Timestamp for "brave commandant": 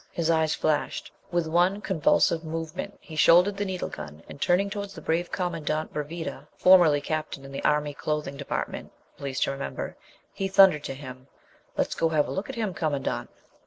5.01-5.93